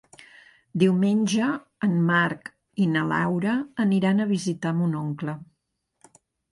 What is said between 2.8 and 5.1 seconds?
i na Laura aniran a visitar mon